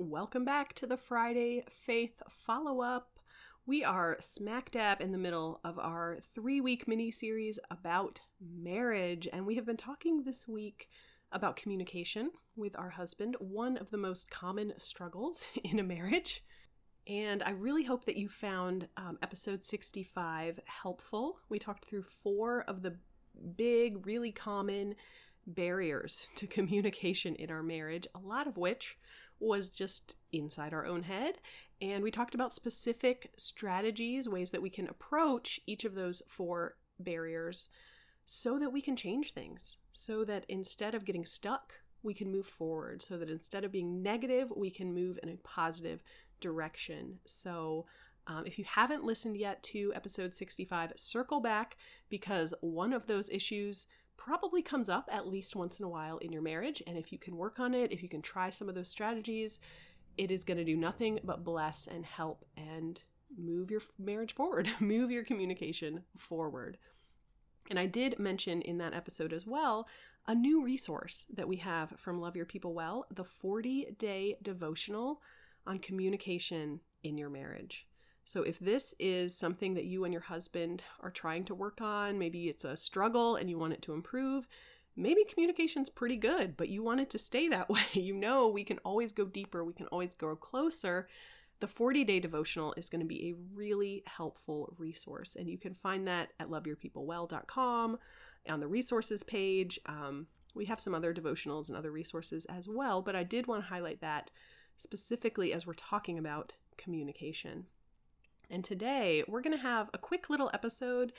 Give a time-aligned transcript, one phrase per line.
[0.00, 3.18] Welcome back to the Friday Faith Follow Up.
[3.66, 9.26] We are smack dab in the middle of our three week mini series about marriage,
[9.32, 10.88] and we have been talking this week
[11.32, 16.44] about communication with our husband, one of the most common struggles in a marriage.
[17.08, 21.40] And I really hope that you found um, episode 65 helpful.
[21.48, 22.94] We talked through four of the
[23.56, 24.94] big, really common
[25.44, 28.96] barriers to communication in our marriage, a lot of which
[29.40, 31.36] was just inside our own head.
[31.80, 36.76] And we talked about specific strategies, ways that we can approach each of those four
[36.98, 37.70] barriers
[38.26, 42.46] so that we can change things, so that instead of getting stuck, we can move
[42.46, 46.02] forward, so that instead of being negative, we can move in a positive
[46.40, 47.18] direction.
[47.26, 47.86] So,
[48.26, 51.78] um, if you haven't listened yet to episode 65, circle back
[52.10, 53.86] because one of those issues
[54.18, 56.82] probably comes up at least once in a while in your marriage.
[56.86, 59.58] And if you can work on it, if you can try some of those strategies,
[60.18, 63.00] it is going to do nothing but bless and help and
[63.36, 66.76] move your marriage forward, move your communication forward.
[67.70, 69.86] And I did mention in that episode as well
[70.26, 75.22] a new resource that we have from Love Your People Well the 40 day devotional
[75.66, 77.86] on communication in your marriage.
[78.28, 82.18] So, if this is something that you and your husband are trying to work on,
[82.18, 84.46] maybe it's a struggle and you want it to improve,
[84.94, 87.80] maybe communication's pretty good, but you want it to stay that way.
[87.94, 91.08] You know, we can always go deeper, we can always grow closer.
[91.60, 95.72] The 40 day devotional is going to be a really helpful resource, and you can
[95.72, 97.98] find that at loveyourpeoplewell.com
[98.46, 99.80] on the resources page.
[99.86, 103.62] Um, we have some other devotionals and other resources as well, but I did want
[103.62, 104.30] to highlight that
[104.76, 107.64] specifically as we're talking about communication.
[108.50, 111.12] And today we're going to have a quick little episode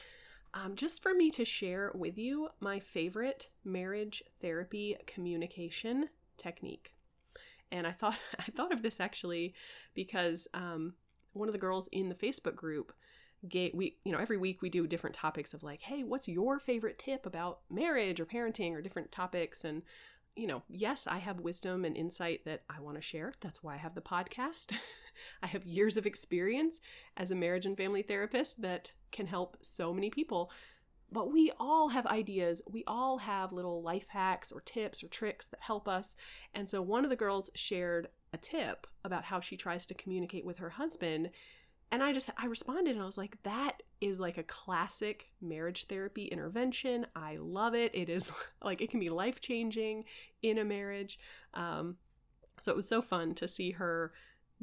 [0.53, 6.93] um, just for me to share with you my favorite marriage therapy communication technique.
[7.71, 9.53] And I thought I thought of this actually
[9.93, 10.95] because um,
[11.33, 12.93] one of the girls in the Facebook group
[13.47, 16.59] gave we you know every week we do different topics of like hey what's your
[16.59, 19.81] favorite tip about marriage or parenting or different topics and
[20.39, 23.33] you know, yes, I have wisdom and insight that I want to share.
[23.41, 24.71] That's why I have the podcast.
[25.43, 26.79] I have years of experience
[27.17, 30.49] as a marriage and family therapist that can help so many people.
[31.11, 32.61] But we all have ideas.
[32.71, 36.15] We all have little life hacks or tips or tricks that help us.
[36.53, 40.45] And so one of the girls shared a tip about how she tries to communicate
[40.45, 41.31] with her husband
[41.91, 45.85] and I just I responded and I was like that is like a classic marriage
[45.87, 47.07] therapy intervention.
[47.15, 47.91] I love it.
[47.93, 48.31] It is
[48.63, 50.05] like it can be life-changing
[50.41, 51.19] in a marriage.
[51.53, 51.97] Um
[52.59, 54.11] so it was so fun to see her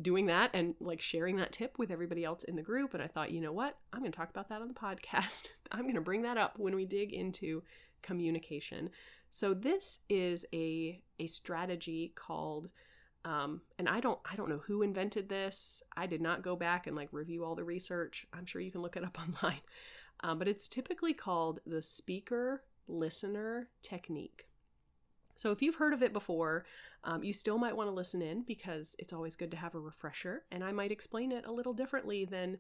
[0.00, 3.06] doing that and like sharing that tip with everybody else in the group and I
[3.06, 3.78] thought, you know what?
[3.93, 5.48] I'm going to talk about that on the podcast.
[5.72, 7.62] I'm going to bring that up when we dig into
[8.03, 8.91] communication.
[9.32, 12.69] So this is a a strategy called
[13.26, 15.82] um, and I don't I don't know who invented this.
[15.97, 18.25] I did not go back and like review all the research.
[18.32, 19.60] I'm sure you can look it up online.
[20.20, 24.47] Um, but it's typically called the speaker listener technique.
[25.34, 26.64] So if you've heard of it before,
[27.04, 29.81] um, you still might want to listen in because it's always good to have a
[29.81, 30.44] refresher.
[30.50, 32.58] And I might explain it a little differently than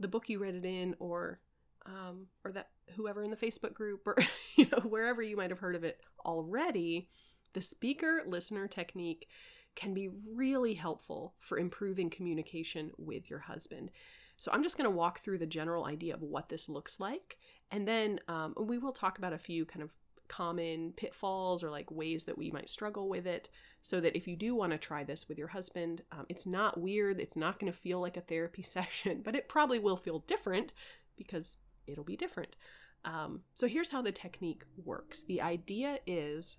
[0.00, 1.40] the book you read it in, or
[1.84, 4.16] um, or that whoever in the Facebook group, or
[4.56, 7.10] you know wherever you might have heard of it already.
[7.52, 9.28] The speaker listener technique
[9.76, 13.90] can be really helpful for improving communication with your husband.
[14.38, 17.38] So, I'm just going to walk through the general idea of what this looks like,
[17.70, 19.90] and then um, we will talk about a few kind of
[20.28, 23.48] common pitfalls or like ways that we might struggle with it
[23.82, 26.80] so that if you do want to try this with your husband um, it's not
[26.80, 30.20] weird it's not going to feel like a therapy session but it probably will feel
[30.20, 30.72] different
[31.16, 32.56] because it'll be different
[33.04, 36.56] um, so here's how the technique works the idea is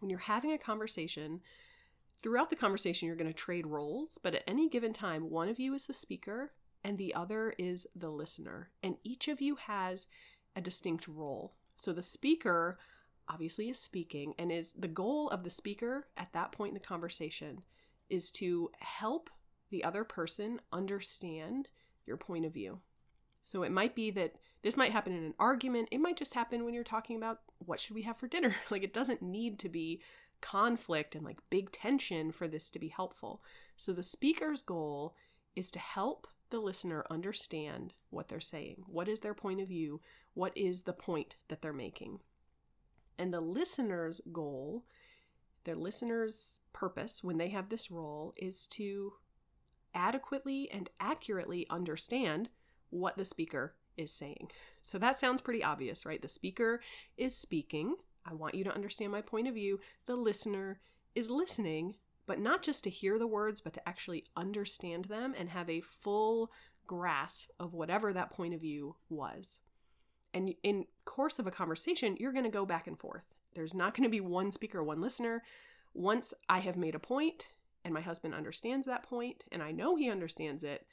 [0.00, 1.40] when you're having a conversation
[2.22, 5.60] Throughout the conversation, you're going to trade roles, but at any given time, one of
[5.60, 8.70] you is the speaker and the other is the listener.
[8.82, 10.08] And each of you has
[10.56, 11.54] a distinct role.
[11.76, 12.78] So the speaker
[13.28, 16.80] obviously is speaking, and is the goal of the speaker at that point in the
[16.80, 17.62] conversation
[18.08, 19.30] is to help
[19.70, 21.68] the other person understand
[22.06, 22.80] your point of view.
[23.44, 25.88] So it might be that this might happen in an argument.
[25.90, 28.54] It might just happen when you're talking about what should we have for dinner.
[28.70, 30.00] like it doesn't need to be
[30.40, 33.42] conflict and like big tension for this to be helpful.
[33.76, 35.14] So the speaker's goal
[35.56, 38.84] is to help the listener understand what they're saying.
[38.86, 40.00] What is their point of view?
[40.34, 42.20] What is the point that they're making?
[43.18, 44.84] And the listener's goal,
[45.64, 49.14] the listener's purpose when they have this role is to
[49.94, 52.48] adequately and accurately understand
[52.90, 54.48] what the speaker is saying.
[54.82, 56.22] So that sounds pretty obvious, right?
[56.22, 56.80] The speaker
[57.16, 57.96] is speaking.
[58.28, 59.80] I want you to understand my point of view.
[60.06, 60.80] The listener
[61.14, 61.96] is listening,
[62.26, 65.80] but not just to hear the words, but to actually understand them and have a
[65.80, 66.52] full
[66.86, 69.58] grasp of whatever that point of view was.
[70.34, 73.24] And in course of a conversation, you're going to go back and forth.
[73.54, 75.42] There's not going to be one speaker, one listener.
[75.94, 77.48] Once I have made a point
[77.84, 80.86] and my husband understands that point and I know he understands it,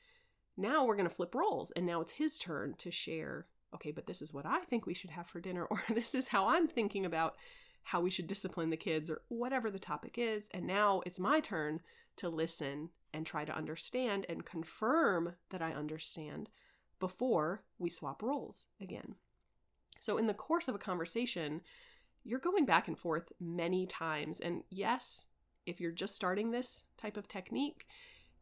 [0.56, 4.08] now we're going to flip roles and now it's his turn to share, okay, but
[4.08, 6.68] this is what I think we should have for dinner or this is how I'm
[6.68, 7.36] thinking about
[7.84, 10.50] how we should discipline the kids or whatever the topic is.
[10.52, 11.82] And now it's my turn
[12.18, 16.50] to listen and try to understand and confirm that I understand
[17.00, 19.16] before we swap roles again.
[20.00, 21.62] So, in the course of a conversation,
[22.24, 24.40] you're going back and forth many times.
[24.40, 25.26] And yes,
[25.66, 27.86] if you're just starting this type of technique,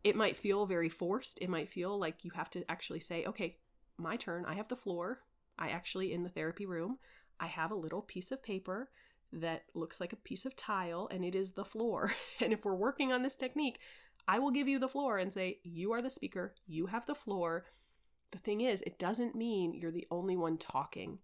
[0.04, 1.40] it might feel very forced.
[1.42, 3.58] It might feel like you have to actually say, okay,
[3.98, 4.46] my turn.
[4.46, 5.20] I have the floor.
[5.58, 6.98] I actually, in the therapy room,
[7.40, 8.90] I have a little piece of paper
[9.32, 12.14] that looks like a piece of tile and it is the floor.
[12.40, 13.80] and if we're working on this technique,
[14.28, 17.16] I will give you the floor and say, You are the speaker, you have the
[17.16, 17.66] floor.
[18.32, 21.20] The thing is, it doesn't mean you're the only one talking.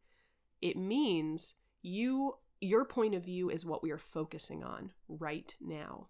[0.61, 6.07] It means you your point of view is what we are focusing on right now.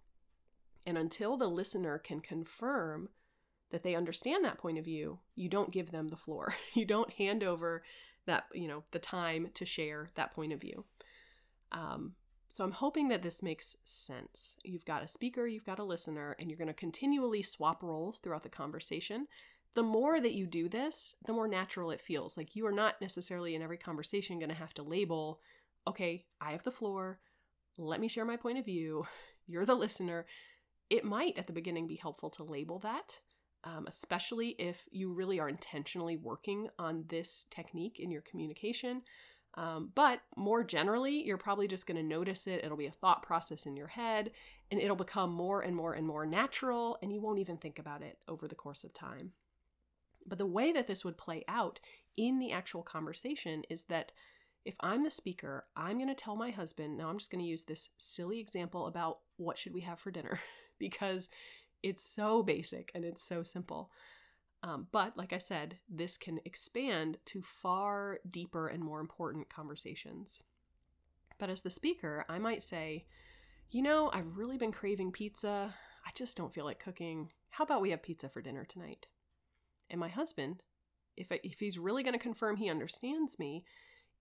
[0.85, 3.09] And until the listener can confirm
[3.71, 6.55] that they understand that point of view, you don't give them the floor.
[6.73, 7.83] You don't hand over
[8.25, 10.85] that, you know, the time to share that point of view.
[11.71, 12.13] Um,
[12.49, 14.55] so I'm hoping that this makes sense.
[14.63, 18.19] You've got a speaker, you've got a listener, and you're going to continually swap roles
[18.19, 19.27] throughout the conversation.
[19.75, 22.35] The more that you do this, the more natural it feels.
[22.35, 25.41] Like you are not necessarily in every conversation going to have to label,
[25.87, 27.19] okay, I have the floor.
[27.77, 29.05] Let me share my point of view.
[29.47, 30.25] You're the listener.
[30.89, 33.19] It might at the beginning be helpful to label that,
[33.63, 39.01] um, especially if you really are intentionally working on this technique in your communication.
[39.55, 42.63] Um, but more generally, you're probably just going to notice it.
[42.63, 44.31] It'll be a thought process in your head,
[44.71, 48.01] and it'll become more and more and more natural, and you won't even think about
[48.01, 49.31] it over the course of time.
[50.25, 51.79] But the way that this would play out
[52.15, 54.11] in the actual conversation is that
[54.65, 57.49] if I'm the speaker, I'm going to tell my husband, now I'm just going to
[57.49, 60.39] use this silly example about what should we have for dinner
[60.79, 61.29] because
[61.83, 63.91] it's so basic and it's so simple.
[64.61, 70.41] Um, but like I said, this can expand to far deeper and more important conversations.
[71.37, 73.05] But as the speaker, I might say,
[73.71, 75.73] you know, I've really been craving pizza.
[76.05, 77.29] I just don't feel like cooking.
[77.51, 79.07] How about we have pizza for dinner tonight?
[79.89, 80.63] And my husband,
[81.15, 83.63] if, I, if he's really going to confirm he understands me,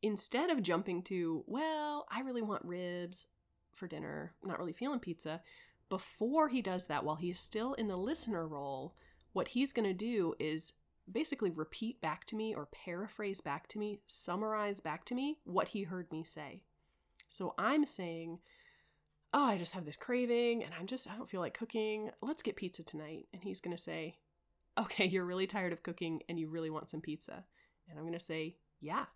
[0.02, 3.26] instead of jumping to, well, I really want ribs
[3.74, 5.40] for dinner, not really feeling pizza,
[5.88, 8.94] before he does that, while he's still in the listener role,
[9.32, 10.72] what he's going to do is
[11.10, 15.68] basically repeat back to me or paraphrase back to me, summarize back to me what
[15.68, 16.62] he heard me say.
[17.28, 18.38] So I'm saying,
[19.34, 22.10] Oh, I just have this craving and I'm just, I don't feel like cooking.
[22.22, 23.26] Let's get pizza tonight.
[23.34, 24.16] And he's going to say,
[24.78, 27.44] Okay, you're really tired of cooking and you really want some pizza.
[27.88, 29.06] And I'm going to say, Yeah.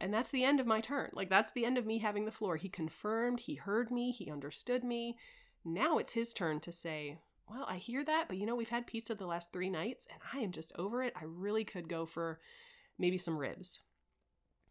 [0.00, 1.10] And that's the end of my turn.
[1.12, 2.56] Like, that's the end of me having the floor.
[2.56, 5.16] He confirmed, he heard me, he understood me.
[5.64, 7.18] Now it's his turn to say,
[7.50, 10.20] well, I hear that, but you know, we've had pizza the last three nights and
[10.32, 11.14] I am just over it.
[11.16, 12.38] I really could go for
[12.98, 13.80] maybe some ribs.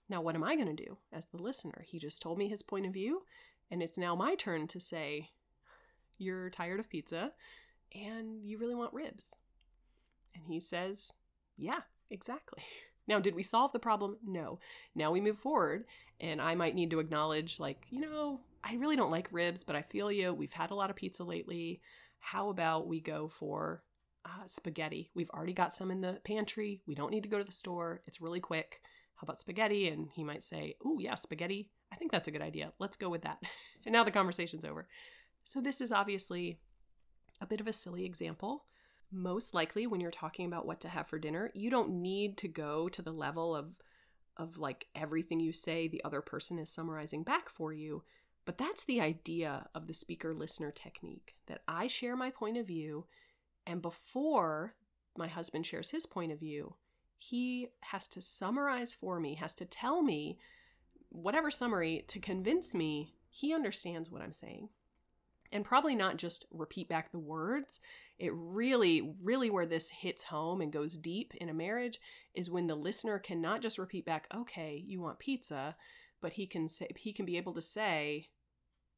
[0.10, 1.84] Now, what am I going to do as the listener?
[1.86, 3.24] He just told me his point of view,
[3.70, 5.32] and it's now my turn to say,
[6.18, 7.34] You're tired of pizza
[7.94, 9.32] and you really want ribs.
[10.34, 11.12] And he says,
[11.58, 12.64] Yeah, exactly.
[13.08, 14.18] Now, did we solve the problem?
[14.26, 14.60] No.
[14.96, 15.86] Now we move forward,
[16.20, 19.76] and I might need to acknowledge, like, you know, I really don't like ribs, but
[19.76, 20.34] I feel you.
[20.34, 21.82] We've had a lot of pizza lately
[22.20, 23.84] how about we go for
[24.26, 25.10] uh, spaghetti?
[25.16, 26.82] We've already got some in the pantry.
[26.86, 28.02] We don't need to go to the store.
[28.06, 28.82] It's really quick.
[29.16, 29.88] How about spaghetti?
[29.88, 31.70] And he might say, Oh, yeah, spaghetti.
[31.92, 32.74] I think that's a good idea.
[32.80, 33.42] Let's go with that.
[33.86, 34.88] and now the conversation's over.
[35.46, 36.60] So, this is obviously
[37.40, 38.66] a bit of a silly example.
[39.12, 42.48] Most likely, when you're talking about what to have for dinner, you don't need to
[42.48, 43.80] go to the level of
[44.36, 48.04] of like everything you say the other person is summarizing back for you
[48.48, 52.66] but that's the idea of the speaker listener technique that I share my point of
[52.66, 53.06] view,
[53.66, 54.74] and before
[55.18, 56.76] my husband shares his point of view,
[57.18, 60.40] he has to summarize for me, has to tell me
[61.10, 64.70] whatever summary to convince me he understands what I'm saying.
[65.52, 67.80] And probably not just repeat back the words.
[68.20, 72.00] It really, really where this hits home and goes deep in a marriage
[72.34, 75.76] is when the listener can not just repeat back, okay, you want pizza,
[76.22, 78.28] but he can say he can be able to say,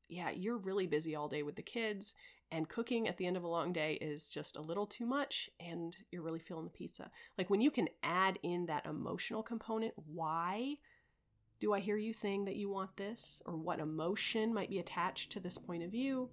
[0.08, 2.14] yeah, you're really busy all day with the kids,
[2.52, 5.50] and cooking at the end of a long day is just a little too much,
[5.60, 7.12] and you're really feeling the pizza.
[7.38, 10.78] Like when you can add in that emotional component, why
[11.60, 13.42] do I hear you saying that you want this?
[13.46, 16.30] Or what emotion might be attached to this point of view?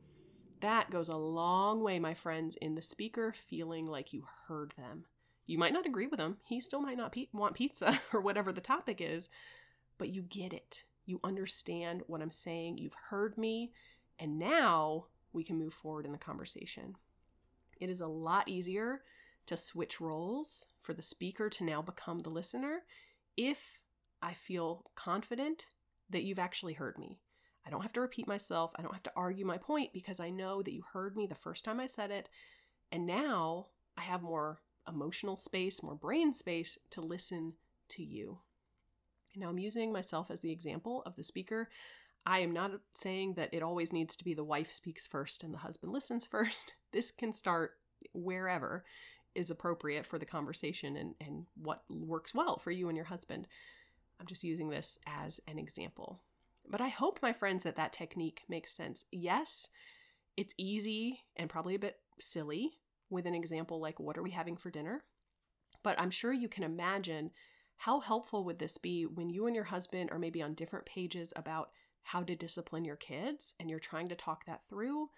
[0.60, 5.04] That goes a long way, my friends, in the speaker feeling like you heard them.
[5.46, 6.38] You might not agree with him.
[6.44, 9.28] He still might not pe- want pizza or whatever the topic is,
[9.98, 10.84] but you get it.
[11.04, 12.78] You understand what I'm saying.
[12.78, 13.72] You've heard me.
[14.18, 16.96] And now we can move forward in the conversation.
[17.80, 19.02] It is a lot easier
[19.46, 22.82] to switch roles for the speaker to now become the listener
[23.36, 23.80] if
[24.22, 25.66] I feel confident
[26.10, 27.18] that you've actually heard me.
[27.66, 28.72] I don't have to repeat myself.
[28.76, 31.34] I don't have to argue my point because I know that you heard me the
[31.34, 32.28] first time I said it.
[32.92, 37.54] And now I have more emotional space, more brain space to listen
[37.88, 38.38] to you.
[39.34, 41.68] And now I'm using myself as the example of the speaker.
[42.24, 45.52] I am not saying that it always needs to be the wife speaks first and
[45.52, 46.72] the husband listens first.
[46.92, 47.72] This can start
[48.14, 48.82] wherever
[49.34, 53.46] is appropriate for the conversation and, and what works well for you and your husband.
[54.20, 56.22] I'm just using this as an example.
[56.68, 59.04] But I hope, my friends, that that technique makes sense.
[59.12, 59.68] Yes,
[60.36, 62.72] it's easy and probably a bit silly
[63.10, 65.04] with an example like, What are we having for dinner?
[65.82, 67.30] But I'm sure you can imagine
[67.76, 71.32] how helpful would this be when you and your husband are maybe on different pages
[71.36, 71.70] about
[72.02, 75.10] how to discipline your kids and you're trying to talk that through?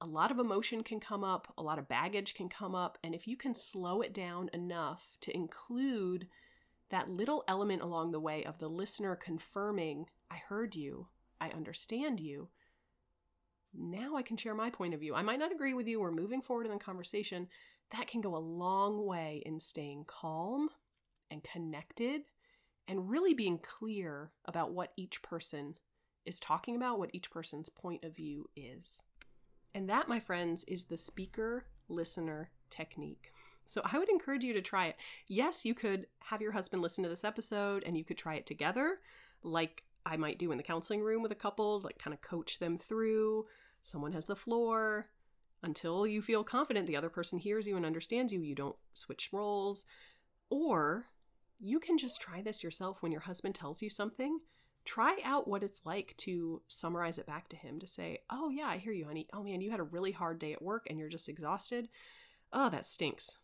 [0.00, 3.14] A lot of emotion can come up, a lot of baggage can come up, and
[3.14, 6.26] if you can slow it down enough to include
[6.90, 11.06] that little element along the way of the listener confirming, I heard you,
[11.40, 12.48] I understand you.
[13.72, 15.14] Now I can share my point of view.
[15.14, 16.00] I might not agree with you.
[16.00, 17.48] We're moving forward in the conversation.
[17.92, 20.68] That can go a long way in staying calm
[21.30, 22.22] and connected
[22.88, 25.76] and really being clear about what each person
[26.26, 29.00] is talking about, what each person's point of view is.
[29.74, 33.32] And that, my friends, is the speaker listener technique.
[33.70, 34.96] So I would encourage you to try it.
[35.28, 38.44] Yes, you could have your husband listen to this episode and you could try it
[38.44, 38.98] together,
[39.44, 42.58] like I might do in the counseling room with a couple, like kind of coach
[42.58, 43.46] them through.
[43.84, 45.06] Someone has the floor
[45.62, 48.40] until you feel confident the other person hears you and understands you.
[48.40, 49.84] You don't switch roles.
[50.50, 51.04] Or
[51.60, 54.40] you can just try this yourself when your husband tells you something.
[54.84, 58.66] Try out what it's like to summarize it back to him to say, Oh, yeah,
[58.66, 59.28] I hear you, honey.
[59.32, 61.88] Oh, man, you had a really hard day at work and you're just exhausted.
[62.52, 63.36] Oh, that stinks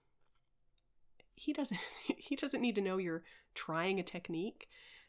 [1.36, 1.78] he doesn't
[2.16, 3.22] he doesn't need to know you're
[3.54, 4.68] trying a technique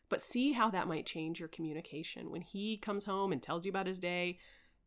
[0.09, 3.69] but see how that might change your communication when he comes home and tells you
[3.69, 4.37] about his day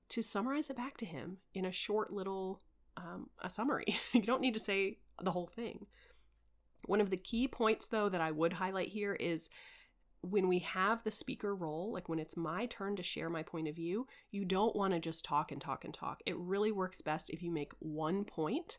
[0.08, 2.60] to summarize it back to him in a short little
[2.96, 5.86] um, a summary you don't need to say the whole thing
[6.86, 9.48] one of the key points though that i would highlight here is
[10.22, 13.68] when we have the speaker role, like when it's my turn to share my point
[13.68, 16.20] of view, you don't want to just talk and talk and talk.
[16.26, 18.78] It really works best if you make one point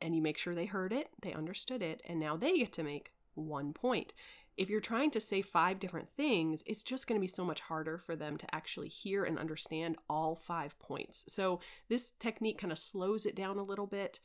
[0.00, 2.82] and you make sure they heard it, they understood it, and now they get to
[2.82, 4.12] make one point.
[4.56, 7.60] If you're trying to say five different things, it's just going to be so much
[7.60, 11.24] harder for them to actually hear and understand all five points.
[11.28, 14.18] So, this technique kind of slows it down a little bit.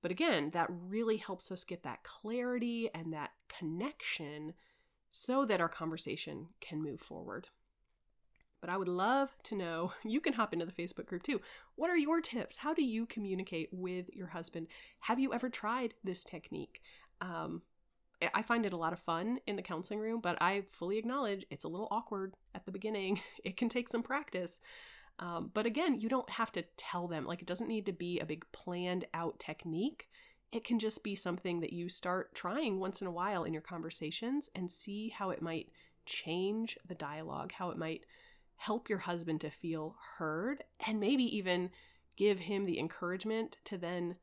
[0.00, 4.52] But again, that really helps us get that clarity and that connection
[5.10, 7.48] so that our conversation can move forward.
[8.64, 11.42] But I would love to know, you can hop into the Facebook group too.
[11.76, 12.56] What are your tips?
[12.56, 14.68] How do you communicate with your husband?
[15.00, 16.80] Have you ever tried this technique?
[17.20, 17.60] Um,
[18.32, 21.44] I find it a lot of fun in the counseling room, but I fully acknowledge
[21.50, 23.20] it's a little awkward at the beginning.
[23.44, 24.60] It can take some practice.
[25.18, 28.18] Um, but again, you don't have to tell them, like, it doesn't need to be
[28.18, 30.08] a big planned out technique.
[30.52, 33.60] It can just be something that you start trying once in a while in your
[33.60, 35.68] conversations and see how it might
[36.06, 38.06] change the dialogue, how it might
[38.56, 41.70] help your husband to feel heard and maybe even
[42.16, 44.16] give him the encouragement to then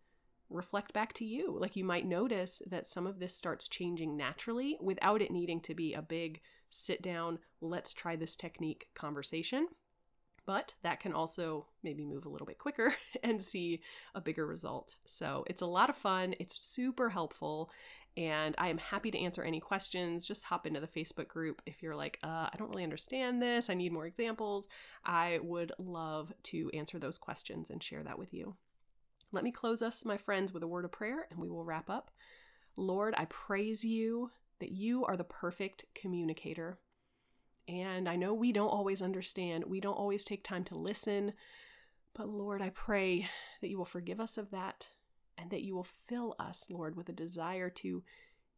[0.49, 1.55] reflect back to you.
[1.57, 5.73] Like you might notice that some of this starts changing naturally without it needing to
[5.75, 9.67] be a big sit down, let's try this technique conversation.
[10.45, 13.81] But that can also maybe move a little bit quicker and see
[14.15, 14.95] a bigger result.
[15.05, 16.33] So it's a lot of fun.
[16.39, 17.69] It's super helpful.
[18.17, 20.27] And I am happy to answer any questions.
[20.27, 23.69] Just hop into the Facebook group if you're like, uh, I don't really understand this.
[23.69, 24.67] I need more examples.
[25.05, 28.55] I would love to answer those questions and share that with you.
[29.31, 31.89] Let me close us, my friends, with a word of prayer and we will wrap
[31.89, 32.11] up.
[32.75, 36.79] Lord, I praise you that you are the perfect communicator.
[37.67, 41.33] And I know we don't always understand, we don't always take time to listen.
[42.13, 43.29] But Lord, I pray
[43.61, 44.87] that you will forgive us of that
[45.41, 48.03] and that you will fill us, Lord, with a desire to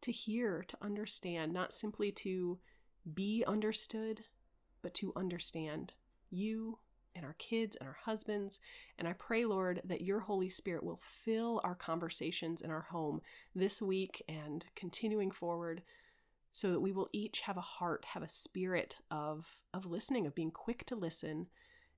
[0.02, 2.58] to hear, to understand, not simply to
[3.14, 4.20] be understood,
[4.82, 5.94] but to understand
[6.30, 6.78] you
[7.14, 8.58] and our kids and our husbands.
[8.98, 13.22] And I pray, Lord, that your Holy Spirit will fill our conversations in our home
[13.54, 15.82] this week and continuing forward
[16.50, 20.34] so that we will each have a heart, have a spirit of, of listening, of
[20.34, 21.46] being quick to listen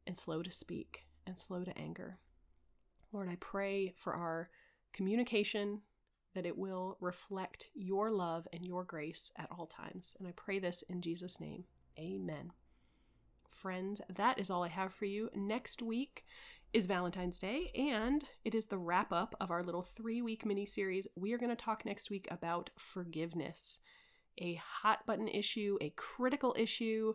[0.06, 2.18] and slow to speak and slow to anger.
[3.12, 4.48] Lord, I pray for our
[4.96, 5.82] communication
[6.34, 10.14] that it will reflect your love and your grace at all times.
[10.18, 11.64] And I pray this in Jesus' name.
[11.98, 12.52] Amen.
[13.50, 15.30] Friends, that is all I have for you.
[15.34, 16.24] Next week
[16.72, 20.66] is Valentine's Day, and it is the wrap up of our little three week mini
[20.66, 21.06] series.
[21.16, 23.78] We are going to talk next week about forgiveness
[24.38, 27.14] a hot button issue, a critical issue,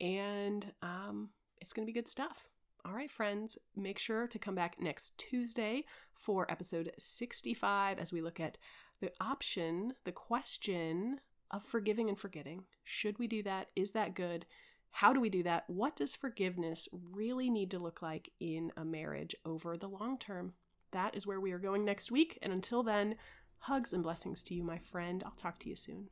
[0.00, 1.28] and um,
[1.60, 2.48] it's going to be good stuff.
[2.84, 5.84] All right, friends, make sure to come back next Tuesday
[6.14, 8.58] for episode 65 as we look at
[9.00, 11.20] the option, the question
[11.52, 12.64] of forgiving and forgetting.
[12.82, 13.68] Should we do that?
[13.76, 14.46] Is that good?
[14.90, 15.62] How do we do that?
[15.68, 20.54] What does forgiveness really need to look like in a marriage over the long term?
[20.90, 22.36] That is where we are going next week.
[22.42, 23.14] And until then,
[23.58, 25.22] hugs and blessings to you, my friend.
[25.24, 26.08] I'll talk to you soon.